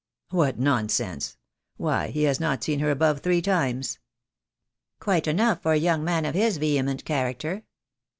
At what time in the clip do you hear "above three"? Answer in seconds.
2.89-3.39